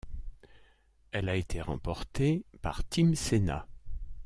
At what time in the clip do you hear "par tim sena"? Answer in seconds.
2.63-3.67